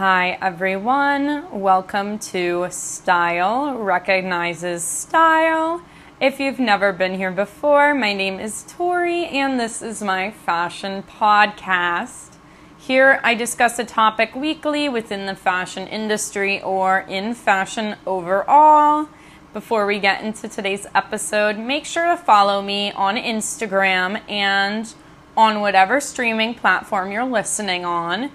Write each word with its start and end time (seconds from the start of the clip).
Hi, 0.00 0.38
everyone. 0.40 1.60
Welcome 1.60 2.18
to 2.30 2.68
Style 2.70 3.76
Recognizes 3.76 4.82
Style. 4.82 5.82
If 6.18 6.40
you've 6.40 6.58
never 6.58 6.90
been 6.90 7.16
here 7.16 7.30
before, 7.30 7.92
my 7.92 8.14
name 8.14 8.40
is 8.40 8.64
Tori, 8.66 9.26
and 9.26 9.60
this 9.60 9.82
is 9.82 10.00
my 10.00 10.30
fashion 10.30 11.02
podcast. 11.02 12.36
Here, 12.78 13.20
I 13.22 13.34
discuss 13.34 13.78
a 13.78 13.84
topic 13.84 14.34
weekly 14.34 14.88
within 14.88 15.26
the 15.26 15.34
fashion 15.34 15.86
industry 15.86 16.62
or 16.62 17.00
in 17.00 17.34
fashion 17.34 17.96
overall. 18.06 19.06
Before 19.52 19.84
we 19.84 19.98
get 19.98 20.24
into 20.24 20.48
today's 20.48 20.86
episode, 20.94 21.58
make 21.58 21.84
sure 21.84 22.06
to 22.06 22.16
follow 22.16 22.62
me 22.62 22.90
on 22.92 23.16
Instagram 23.16 24.22
and 24.30 24.94
on 25.36 25.60
whatever 25.60 26.00
streaming 26.00 26.54
platform 26.54 27.12
you're 27.12 27.22
listening 27.22 27.84
on 27.84 28.30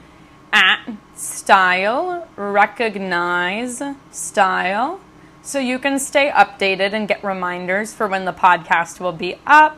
at 0.56 0.90
style 1.16 2.26
recognize 2.38 3.84
style 4.10 5.02
so 5.42 5.60
you 5.60 5.78
can 5.78 6.00
stay 6.00 6.32
updated 6.32 6.94
and 6.94 7.10
get 7.10 7.22
reminders 7.22 7.94
for 7.94 8.08
when 8.08 8.24
the 8.24 8.32
podcast 8.32 9.02
will 9.02 9.12
be 9.12 9.36
up. 9.46 9.78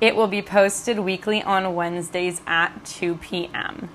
It 0.00 0.14
will 0.14 0.28
be 0.28 0.40
posted 0.40 1.00
weekly 1.00 1.42
on 1.42 1.74
Wednesdays 1.74 2.40
at 2.46 2.84
2 2.84 3.16
p.m. 3.16 3.90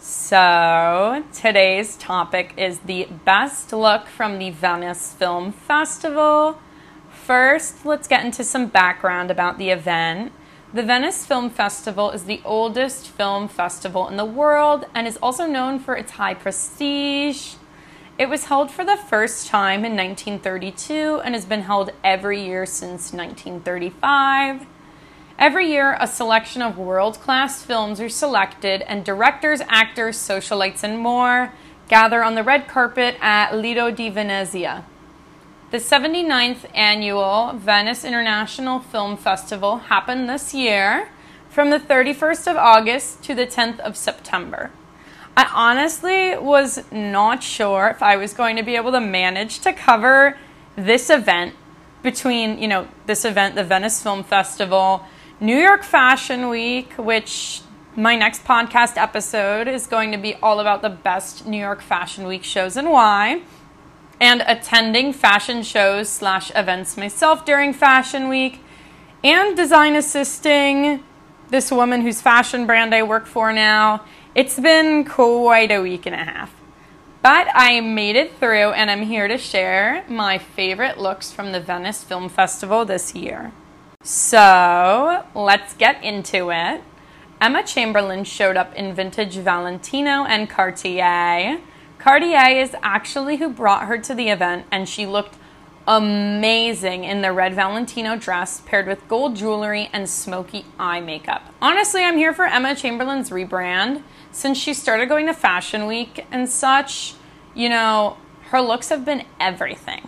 So, 0.00 1.24
today's 1.32 1.96
topic 1.96 2.54
is 2.56 2.80
the 2.80 3.08
best 3.24 3.72
look 3.72 4.08
from 4.08 4.38
the 4.40 4.50
Venice 4.50 5.12
Film 5.12 5.52
Festival. 5.52 6.58
First, 7.08 7.86
let's 7.86 8.08
get 8.08 8.24
into 8.24 8.42
some 8.42 8.66
background 8.66 9.30
about 9.30 9.58
the 9.58 9.70
event. 9.70 10.32
The 10.74 10.82
Venice 10.82 11.24
Film 11.24 11.50
Festival 11.50 12.10
is 12.10 12.24
the 12.24 12.40
oldest 12.44 13.06
film 13.06 13.46
festival 13.46 14.08
in 14.08 14.16
the 14.16 14.24
world 14.24 14.86
and 14.92 15.06
is 15.06 15.16
also 15.18 15.46
known 15.46 15.78
for 15.78 15.94
its 15.94 16.10
high 16.10 16.34
prestige. 16.34 17.54
It 18.18 18.28
was 18.28 18.46
held 18.46 18.72
for 18.72 18.84
the 18.84 18.96
first 18.96 19.46
time 19.46 19.84
in 19.84 19.94
1932 19.94 21.20
and 21.24 21.32
has 21.32 21.44
been 21.44 21.62
held 21.62 21.92
every 22.02 22.44
year 22.44 22.66
since 22.66 23.12
1935. 23.12 24.66
Every 25.38 25.70
year, 25.70 25.96
a 26.00 26.08
selection 26.08 26.60
of 26.60 26.76
world 26.76 27.20
class 27.20 27.62
films 27.62 28.00
are 28.00 28.08
selected, 28.08 28.82
and 28.82 29.04
directors, 29.04 29.60
actors, 29.68 30.16
socialites, 30.16 30.82
and 30.82 30.98
more 30.98 31.52
gather 31.86 32.24
on 32.24 32.34
the 32.34 32.42
red 32.42 32.66
carpet 32.66 33.14
at 33.20 33.56
Lido 33.56 33.92
di 33.92 34.10
Venezia. 34.10 34.84
The 35.74 35.80
79th 35.80 36.66
annual 36.72 37.52
Venice 37.54 38.04
International 38.04 38.78
Film 38.78 39.16
Festival 39.16 39.78
happened 39.78 40.28
this 40.28 40.54
year 40.54 41.08
from 41.50 41.70
the 41.70 41.80
31st 41.80 42.52
of 42.52 42.56
August 42.56 43.24
to 43.24 43.34
the 43.34 43.44
10th 43.44 43.80
of 43.80 43.96
September. 43.96 44.70
I 45.36 45.50
honestly 45.52 46.36
was 46.38 46.84
not 46.92 47.42
sure 47.42 47.88
if 47.88 48.04
I 48.04 48.14
was 48.14 48.34
going 48.34 48.54
to 48.54 48.62
be 48.62 48.76
able 48.76 48.92
to 48.92 49.00
manage 49.00 49.58
to 49.62 49.72
cover 49.72 50.38
this 50.76 51.10
event 51.10 51.56
between, 52.04 52.58
you 52.58 52.68
know, 52.68 52.86
this 53.06 53.24
event, 53.24 53.56
the 53.56 53.64
Venice 53.64 54.00
Film 54.00 54.22
Festival, 54.22 55.04
New 55.40 55.58
York 55.58 55.82
Fashion 55.82 56.50
Week, 56.50 56.92
which 56.92 57.62
my 57.96 58.14
next 58.14 58.44
podcast 58.44 58.96
episode 58.96 59.66
is 59.66 59.88
going 59.88 60.12
to 60.12 60.18
be 60.18 60.36
all 60.36 60.60
about 60.60 60.82
the 60.82 60.90
best 60.90 61.48
New 61.48 61.58
York 61.58 61.82
Fashion 61.82 62.28
Week 62.28 62.44
shows 62.44 62.76
and 62.76 62.90
why 62.90 63.42
and 64.24 64.42
attending 64.46 65.12
fashion 65.12 65.62
shows 65.62 66.08
slash 66.08 66.50
events 66.54 66.96
myself 66.96 67.44
during 67.44 67.74
Fashion 67.74 68.30
Week, 68.30 68.58
and 69.22 69.54
design 69.54 69.94
assisting 69.96 71.04
this 71.50 71.70
woman 71.70 72.00
whose 72.00 72.22
fashion 72.22 72.64
brand 72.64 72.94
I 72.94 73.02
work 73.02 73.26
for 73.26 73.52
now. 73.52 74.02
It's 74.34 74.58
been 74.58 75.04
quite 75.04 75.70
a 75.70 75.82
week 75.82 76.06
and 76.06 76.14
a 76.14 76.24
half. 76.24 76.50
But 77.20 77.48
I 77.52 77.80
made 77.80 78.16
it 78.16 78.38
through, 78.38 78.72
and 78.72 78.90
I'm 78.90 79.02
here 79.02 79.28
to 79.28 79.36
share 79.36 80.06
my 80.08 80.38
favorite 80.38 80.96
looks 80.96 81.30
from 81.30 81.52
the 81.52 81.60
Venice 81.60 82.02
Film 82.02 82.30
Festival 82.30 82.86
this 82.86 83.14
year. 83.14 83.52
So 84.02 85.22
let's 85.34 85.74
get 85.74 86.02
into 86.02 86.50
it. 86.50 86.82
Emma 87.42 87.62
Chamberlain 87.62 88.24
showed 88.24 88.56
up 88.56 88.74
in 88.74 88.94
vintage 88.94 89.36
Valentino 89.36 90.24
and 90.24 90.48
Cartier. 90.48 91.60
Cartier 92.04 92.60
is 92.60 92.76
actually 92.82 93.38
who 93.38 93.48
brought 93.48 93.86
her 93.86 93.96
to 93.96 94.14
the 94.14 94.28
event, 94.28 94.66
and 94.70 94.86
she 94.86 95.06
looked 95.06 95.38
amazing 95.88 97.02
in 97.02 97.22
the 97.22 97.32
red 97.32 97.54
Valentino 97.54 98.14
dress 98.14 98.60
paired 98.60 98.86
with 98.86 99.08
gold 99.08 99.36
jewelry 99.36 99.88
and 99.90 100.06
smoky 100.06 100.66
eye 100.78 101.00
makeup. 101.00 101.54
Honestly, 101.62 102.04
I'm 102.04 102.18
here 102.18 102.34
for 102.34 102.44
Emma 102.44 102.74
Chamberlain's 102.74 103.30
rebrand. 103.30 104.02
Since 104.32 104.58
she 104.58 104.74
started 104.74 105.08
going 105.08 105.24
to 105.28 105.32
Fashion 105.32 105.86
Week 105.86 106.26
and 106.30 106.46
such, 106.46 107.14
you 107.54 107.70
know, 107.70 108.18
her 108.50 108.60
looks 108.60 108.90
have 108.90 109.06
been 109.06 109.24
everything. 109.40 110.06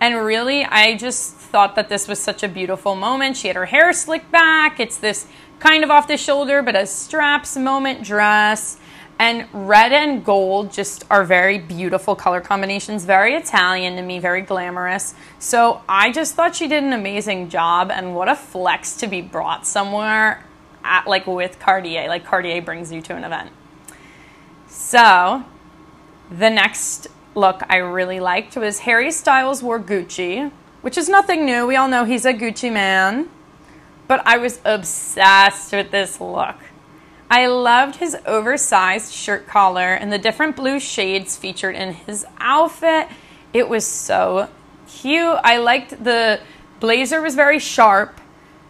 And 0.00 0.16
really, 0.16 0.64
I 0.64 0.96
just 0.96 1.36
thought 1.36 1.76
that 1.76 1.88
this 1.88 2.08
was 2.08 2.18
such 2.18 2.42
a 2.42 2.48
beautiful 2.48 2.96
moment. 2.96 3.36
She 3.36 3.46
had 3.46 3.54
her 3.54 3.66
hair 3.66 3.92
slicked 3.92 4.32
back. 4.32 4.80
It's 4.80 4.96
this 4.96 5.28
kind 5.60 5.84
of 5.84 5.90
off 5.92 6.08
the 6.08 6.16
shoulder, 6.16 6.60
but 6.60 6.74
a 6.74 6.86
straps 6.86 7.56
moment 7.56 8.02
dress. 8.02 8.78
And 9.18 9.46
red 9.52 9.92
and 9.92 10.22
gold 10.24 10.72
just 10.72 11.04
are 11.10 11.24
very 11.24 11.58
beautiful 11.58 12.14
color 12.14 12.40
combinations, 12.40 13.04
very 13.04 13.34
Italian 13.34 13.96
to 13.96 14.02
me, 14.02 14.18
very 14.18 14.42
glamorous. 14.42 15.14
So 15.38 15.80
I 15.88 16.12
just 16.12 16.34
thought 16.34 16.54
she 16.54 16.68
did 16.68 16.84
an 16.84 16.92
amazing 16.92 17.48
job, 17.48 17.90
and 17.90 18.14
what 18.14 18.28
a 18.28 18.34
flex 18.34 18.96
to 18.98 19.06
be 19.06 19.22
brought 19.22 19.66
somewhere 19.66 20.44
at 20.84 21.06
like 21.06 21.26
with 21.26 21.58
Cartier. 21.58 22.08
Like 22.08 22.24
Cartier 22.26 22.60
brings 22.60 22.92
you 22.92 23.00
to 23.02 23.14
an 23.14 23.24
event. 23.24 23.52
So 24.68 25.44
the 26.30 26.50
next 26.50 27.08
look 27.34 27.62
I 27.68 27.76
really 27.76 28.20
liked 28.20 28.56
was 28.56 28.80
Harry 28.80 29.10
Styles 29.10 29.62
wore 29.62 29.80
Gucci, 29.80 30.50
which 30.82 30.98
is 30.98 31.08
nothing 31.08 31.46
new. 31.46 31.66
We 31.66 31.76
all 31.76 31.88
know 31.88 32.04
he's 32.04 32.26
a 32.26 32.34
Gucci 32.34 32.72
man. 32.72 33.30
But 34.08 34.24
I 34.26 34.38
was 34.38 34.60
obsessed 34.64 35.72
with 35.72 35.90
this 35.90 36.20
look. 36.20 36.56
I 37.30 37.46
loved 37.46 37.96
his 37.96 38.16
oversized 38.24 39.12
shirt 39.12 39.46
collar 39.46 39.94
and 39.94 40.12
the 40.12 40.18
different 40.18 40.54
blue 40.54 40.78
shades 40.78 41.36
featured 41.36 41.74
in 41.74 41.92
his 41.92 42.24
outfit. 42.38 43.08
It 43.52 43.68
was 43.68 43.86
so 43.86 44.48
cute. 44.86 45.38
I 45.42 45.58
liked 45.58 46.02
the 46.02 46.40
blazer 46.78 47.20
was 47.20 47.34
very 47.34 47.58
sharp 47.58 48.20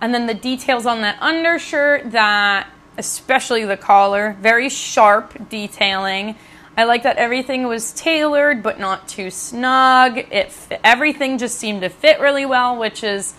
and 0.00 0.14
then 0.14 0.26
the 0.26 0.34
details 0.34 0.86
on 0.86 1.02
that 1.02 1.20
undershirt 1.20 2.12
that 2.12 2.68
especially 2.98 3.64
the 3.66 3.76
collar, 3.76 4.36
very 4.40 4.70
sharp 4.70 5.50
detailing. 5.50 6.34
I 6.78 6.84
like 6.84 7.02
that 7.02 7.16
everything 7.16 7.64
was 7.66 7.92
tailored 7.92 8.62
but 8.62 8.80
not 8.80 9.06
too 9.06 9.30
snug. 9.30 10.18
It 10.30 10.52
everything 10.82 11.36
just 11.36 11.58
seemed 11.58 11.82
to 11.82 11.90
fit 11.90 12.20
really 12.20 12.46
well, 12.46 12.78
which 12.78 13.04
is 13.04 13.34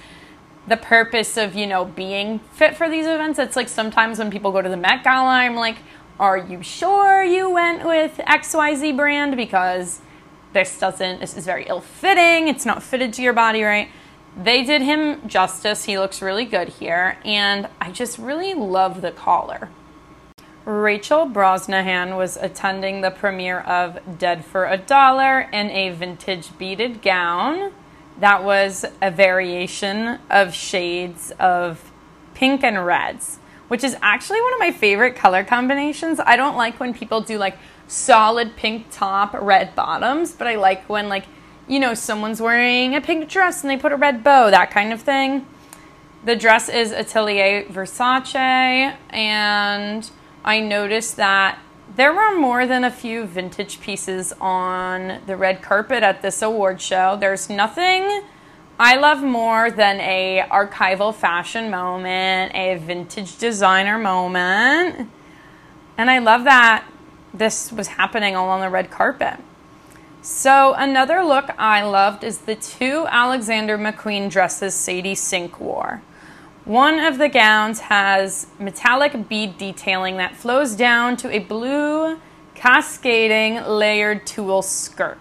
the 0.68 0.78
purpose 0.78 1.38
of, 1.38 1.56
you 1.56 1.66
know, 1.66 1.86
being 1.86 2.40
fit 2.52 2.76
for 2.76 2.90
these 2.90 3.06
events. 3.06 3.40
It's 3.40 3.56
like 3.56 3.70
sometimes 3.70 4.20
when 4.20 4.30
people 4.30 4.52
go 4.52 4.62
to 4.62 4.70
the 4.70 4.78
Met 4.78 5.04
Gala, 5.04 5.30
I'm 5.30 5.56
like, 5.56 5.78
are 6.20 6.38
you 6.38 6.62
sure 6.62 7.24
you 7.24 7.50
went 7.50 7.86
with 7.86 8.18
XYZ 8.18 8.96
brand? 8.96 9.38
Because 9.38 10.02
this 10.54 10.78
doesn't, 10.78 11.22
this 11.22 11.38
is 11.38 11.46
very 11.46 11.66
ill 11.68 11.82
fitting. 11.82 12.48
It's 12.48 12.66
not 12.66 12.84
fitted 12.84 13.14
to 13.14 13.22
your 13.22 13.34
body 13.34 13.64
right. 13.64 13.90
They 14.36 14.64
did 14.64 14.82
him 14.82 15.28
justice. 15.28 15.86
He 15.86 15.98
looks 15.98 16.22
really 16.22 16.46
good 16.46 16.70
here. 16.70 17.18
And 17.24 17.70
I 17.80 17.92
just 17.92 18.18
really 18.18 18.54
love 18.54 19.02
the 19.02 19.12
collar. 19.12 19.70
Rachel 20.66 21.26
Brosnahan 21.26 22.18
was 22.18 22.36
attending 22.36 23.00
the 23.00 23.10
premiere 23.10 23.62
of 23.62 24.20
Dead 24.20 24.44
for 24.44 24.66
a 24.66 24.78
Dollar 24.78 25.42
in 25.54 25.70
a 25.70 25.92
vintage 25.92 26.58
beaded 26.58 27.02
gown 27.02 27.72
that 28.20 28.44
was 28.44 28.86
a 29.02 29.12
variation 29.12 30.20
of 30.30 30.54
shades 30.54 31.32
of 31.40 31.92
pink 32.34 32.64
and 32.64 32.86
reds, 32.86 33.40
which 33.68 33.84
is 33.84 33.96
actually 34.02 34.42
one 34.42 34.54
of 34.54 34.60
my 34.60 34.72
favorite 34.72 35.16
color 35.16 35.44
combinations. 35.44 36.20
I 36.20 36.36
don't 36.36 36.56
like 36.56 36.80
when 36.80 36.94
people 36.94 37.22
do 37.22 37.38
like 37.38 37.58
solid 37.88 38.56
pink 38.56 38.88
top, 38.92 39.34
red 39.34 39.76
bottoms, 39.76 40.34
but 40.34 40.48
I 40.48 40.56
like 40.56 40.88
when 40.90 41.10
like 41.10 41.26
you 41.68 41.80
know 41.80 41.94
someone's 41.94 42.42
wearing 42.42 42.96
a 42.96 43.02
pink 43.02 43.30
dress 43.30 43.62
and 43.62 43.70
they 43.70 43.78
put 43.78 43.92
a 43.92 43.98
red 43.98 44.24
bow, 44.24 44.50
that 44.50 44.72
kind 44.72 44.94
of 44.94 45.02
thing. 45.02 45.46
The 46.24 46.36
dress 46.36 46.70
is 46.70 46.92
Atelier 46.92 47.66
Versace 47.66 48.96
and 49.12 50.10
I 50.44 50.60
noticed 50.60 51.18
that 51.18 51.60
there 51.96 52.14
were 52.14 52.38
more 52.38 52.68
than 52.68 52.84
a 52.84 52.92
few 52.92 53.26
vintage 53.26 53.80
pieces 53.82 54.34
on 54.40 55.22
the 55.26 55.36
red 55.36 55.62
carpet 55.62 56.04
at 56.04 56.22
this 56.22 56.42
award 56.42 56.82
show. 56.82 57.18
There's 57.20 57.50
nothing 57.50 58.24
I 58.80 58.98
love 58.98 59.24
more 59.24 59.72
than 59.72 60.00
a 60.00 60.44
archival 60.52 61.14
fashion 61.14 61.72
moment, 61.72 62.54
a 62.54 62.76
vintage 62.76 63.38
designer 63.40 63.98
moment. 63.98 65.10
And 65.98 66.12
I 66.12 66.20
love 66.20 66.44
that 66.44 66.86
this 67.34 67.72
was 67.72 67.88
happening 67.88 68.36
all 68.36 68.50
on 68.50 68.62
the 68.62 68.70
red 68.70 68.92
carpet. 68.92 69.40
So 70.22 70.76
another 70.76 71.24
look 71.24 71.50
I 71.58 71.82
loved 71.82 72.24
is 72.24 72.40
the 72.40 72.54
two 72.54 73.08
Alexander 73.10 73.80
McQueen 73.80 74.30
dresses 74.30 74.76
Sadie 74.76 75.16
Sink 75.16 75.60
wore. 75.60 76.04
One 76.68 77.00
of 77.00 77.18
the 77.18 77.30
gowns 77.30 77.80
has 77.80 78.48
metallic 78.60 79.30
bead 79.30 79.58
detailing 79.58 80.18
that 80.18 80.36
flows 80.36 80.76
down 80.76 81.16
to 81.16 81.32
a 81.32 81.40
blue 81.40 82.20
cascading 82.56 83.64
layered 83.64 84.28
tulle 84.28 84.62
skirt. 84.62 85.18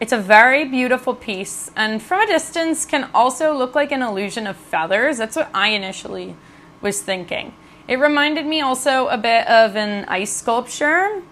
It's 0.00 0.10
a 0.12 0.18
very 0.18 0.64
beautiful 0.64 1.14
piece, 1.14 1.70
and 1.76 2.02
from 2.02 2.22
a 2.22 2.26
distance 2.26 2.84
can 2.84 3.10
also 3.14 3.56
look 3.56 3.76
like 3.76 3.92
an 3.92 4.02
illusion 4.02 4.48
of 4.48 4.56
feathers. 4.56 5.18
That's 5.18 5.36
what 5.36 5.50
I 5.54 5.68
initially 5.68 6.34
was 6.80 7.00
thinking. 7.00 7.54
It 7.86 8.00
reminded 8.00 8.46
me 8.46 8.60
also 8.60 9.06
a 9.06 9.16
bit 9.16 9.46
of 9.46 9.76
an 9.76 10.04
ice 10.06 10.34
sculpture. 10.34 11.22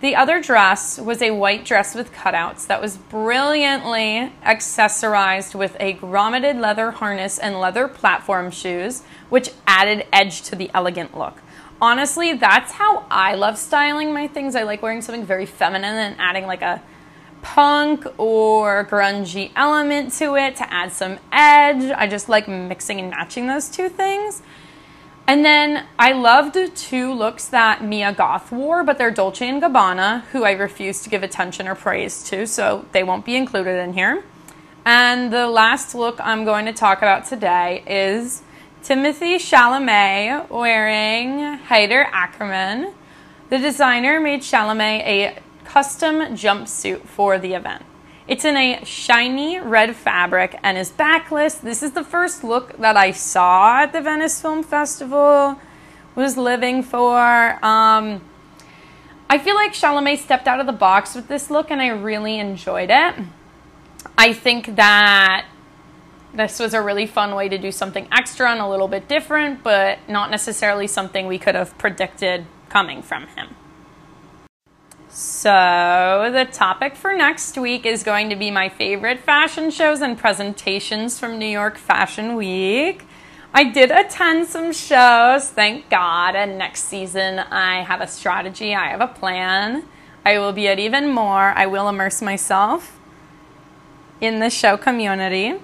The 0.00 0.16
other 0.16 0.40
dress 0.40 0.98
was 0.98 1.20
a 1.20 1.30
white 1.32 1.66
dress 1.66 1.94
with 1.94 2.10
cutouts 2.14 2.66
that 2.68 2.80
was 2.80 2.96
brilliantly 2.96 4.32
accessorized 4.42 5.54
with 5.54 5.76
a 5.78 5.92
grommeted 5.92 6.58
leather 6.58 6.90
harness 6.90 7.38
and 7.38 7.60
leather 7.60 7.86
platform 7.86 8.50
shoes, 8.50 9.02
which 9.28 9.50
added 9.66 10.06
edge 10.10 10.40
to 10.42 10.56
the 10.56 10.70
elegant 10.72 11.14
look. 11.14 11.42
Honestly, 11.82 12.32
that's 12.32 12.72
how 12.72 13.04
I 13.10 13.34
love 13.34 13.58
styling 13.58 14.14
my 14.14 14.26
things. 14.26 14.56
I 14.56 14.62
like 14.62 14.80
wearing 14.80 15.02
something 15.02 15.24
very 15.24 15.44
feminine 15.44 15.96
and 15.96 16.16
adding 16.18 16.46
like 16.46 16.62
a 16.62 16.82
punk 17.42 18.06
or 18.18 18.86
grungy 18.90 19.50
element 19.54 20.12
to 20.14 20.34
it 20.36 20.56
to 20.56 20.72
add 20.72 20.92
some 20.92 21.18
edge. 21.30 21.90
I 21.90 22.06
just 22.06 22.30
like 22.30 22.48
mixing 22.48 23.00
and 23.00 23.10
matching 23.10 23.48
those 23.48 23.68
two 23.68 23.90
things. 23.90 24.40
And 25.30 25.44
then 25.44 25.86
I 25.96 26.10
loved 26.10 26.58
two 26.74 27.12
looks 27.12 27.46
that 27.46 27.84
Mia 27.84 28.12
Goth 28.12 28.50
wore, 28.50 28.82
but 28.82 28.98
they're 28.98 29.12
Dolce 29.12 29.48
& 29.48 29.60
Gabbana, 29.60 30.22
who 30.32 30.42
I 30.42 30.50
refuse 30.50 31.04
to 31.04 31.08
give 31.08 31.22
attention 31.22 31.68
or 31.68 31.76
praise 31.76 32.24
to, 32.24 32.48
so 32.48 32.84
they 32.90 33.04
won't 33.04 33.24
be 33.24 33.36
included 33.36 33.78
in 33.78 33.92
here. 33.92 34.24
And 34.84 35.32
the 35.32 35.46
last 35.46 35.94
look 35.94 36.18
I'm 36.18 36.44
going 36.44 36.66
to 36.66 36.72
talk 36.72 36.98
about 36.98 37.26
today 37.26 37.84
is 37.86 38.42
Timothée 38.82 39.36
Chalamet 39.36 40.50
wearing 40.50 41.60
Haider 41.60 42.10
Ackermann. 42.10 42.92
The 43.50 43.58
designer 43.58 44.18
made 44.18 44.40
Chalamet 44.40 45.00
a 45.02 45.38
custom 45.64 46.34
jumpsuit 46.34 47.02
for 47.02 47.38
the 47.38 47.54
event. 47.54 47.84
It's 48.30 48.44
in 48.44 48.56
a 48.56 48.84
shiny 48.84 49.58
red 49.58 49.96
fabric 49.96 50.56
and 50.62 50.78
is 50.78 50.92
backless. 50.92 51.56
This 51.56 51.82
is 51.82 51.90
the 51.90 52.04
first 52.04 52.44
look 52.44 52.78
that 52.78 52.96
I 52.96 53.10
saw 53.10 53.82
at 53.82 53.92
the 53.92 54.00
Venice 54.00 54.40
Film 54.40 54.62
Festival, 54.62 55.58
was 56.14 56.36
living 56.36 56.84
for. 56.84 57.18
Um, 57.64 58.22
I 59.28 59.36
feel 59.38 59.56
like 59.56 59.72
Chalamet 59.72 60.18
stepped 60.18 60.46
out 60.46 60.60
of 60.60 60.66
the 60.66 60.72
box 60.72 61.16
with 61.16 61.26
this 61.26 61.50
look 61.50 61.72
and 61.72 61.82
I 61.82 61.88
really 61.88 62.38
enjoyed 62.38 62.90
it. 62.92 63.16
I 64.16 64.32
think 64.32 64.76
that 64.76 65.46
this 66.32 66.60
was 66.60 66.72
a 66.72 66.80
really 66.80 67.06
fun 67.06 67.34
way 67.34 67.48
to 67.48 67.58
do 67.58 67.72
something 67.72 68.06
extra 68.12 68.48
and 68.48 68.60
a 68.60 68.68
little 68.68 68.86
bit 68.86 69.08
different, 69.08 69.64
but 69.64 69.98
not 70.08 70.30
necessarily 70.30 70.86
something 70.86 71.26
we 71.26 71.40
could 71.40 71.56
have 71.56 71.76
predicted 71.78 72.46
coming 72.68 73.02
from 73.02 73.26
him. 73.26 73.56
So, 75.12 76.30
the 76.32 76.44
topic 76.44 76.94
for 76.94 77.12
next 77.12 77.58
week 77.58 77.84
is 77.84 78.04
going 78.04 78.30
to 78.30 78.36
be 78.36 78.52
my 78.52 78.68
favorite 78.68 79.18
fashion 79.18 79.72
shows 79.72 80.02
and 80.02 80.16
presentations 80.16 81.18
from 81.18 81.36
New 81.36 81.46
York 81.46 81.76
Fashion 81.76 82.36
Week. 82.36 83.02
I 83.52 83.64
did 83.64 83.90
attend 83.90 84.46
some 84.46 84.72
shows, 84.72 85.48
thank 85.48 85.90
God, 85.90 86.36
and 86.36 86.56
next 86.56 86.84
season 86.84 87.40
I 87.40 87.82
have 87.82 88.00
a 88.00 88.06
strategy, 88.06 88.72
I 88.72 88.90
have 88.90 89.00
a 89.00 89.08
plan. 89.08 89.82
I 90.24 90.38
will 90.38 90.52
be 90.52 90.68
at 90.68 90.78
even 90.78 91.08
more. 91.08 91.54
I 91.56 91.66
will 91.66 91.88
immerse 91.88 92.22
myself 92.22 92.96
in 94.20 94.38
the 94.38 94.48
show 94.48 94.76
community. 94.76 95.54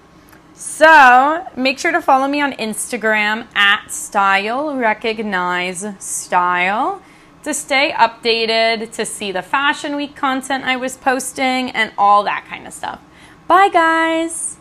So, 0.54 1.46
make 1.56 1.78
sure 1.78 1.92
to 1.92 2.02
follow 2.02 2.26
me 2.26 2.40
on 2.40 2.52
Instagram 2.54 3.46
at 3.54 3.92
Style 3.92 4.75
Recognize 4.75 5.87
Style 6.00 7.00
to 7.46 7.54
stay 7.54 7.94
updated, 7.96 8.90
to 8.90 9.06
see 9.06 9.31
the 9.31 9.40
Fashion 9.40 9.94
Week 9.94 10.16
content 10.16 10.64
I 10.64 10.75
was 10.75 10.96
posting, 10.96 11.70
and 11.70 11.93
all 11.96 12.25
that 12.25 12.44
kind 12.48 12.66
of 12.66 12.72
stuff. 12.72 13.00
Bye, 13.46 13.69
guys. 13.69 14.56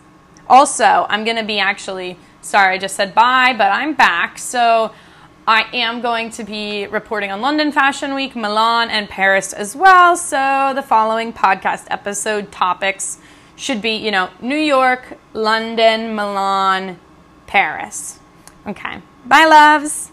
Also, 0.48 1.08
I'm 1.10 1.24
going 1.24 1.38
to 1.38 1.44
be 1.44 1.58
actually, 1.58 2.16
sorry, 2.42 2.76
I 2.76 2.78
just 2.78 2.96
said 2.96 3.16
bye, 3.16 3.56
but 3.58 3.72
I'm 3.72 3.96
back. 3.96 4.38
So, 4.38 4.92
I 5.48 5.66
am 5.74 6.02
going 6.02 6.30
to 6.32 6.44
be 6.44 6.86
reporting 6.86 7.32
on 7.32 7.42
London 7.42 7.72
Fashion 7.72 8.14
Week, 8.14 8.36
Milan, 8.36 8.92
and 8.92 9.10
Paris 9.10 9.52
as 9.52 9.76
well. 9.76 10.16
So, 10.16 10.72
the 10.76 10.84
following 10.84 11.34
podcast 11.34 11.88
episode 11.90 12.52
topics 12.52 13.18
should 13.56 13.82
be, 13.82 13.96
you 13.96 14.12
know, 14.12 14.30
New 14.42 14.56
York, 14.56 15.18
London, 15.34 16.14
Milan, 16.14 17.00
Paris. 17.48 18.20
Okay. 18.68 19.02
Bye, 19.26 19.46
loves. 19.46 20.12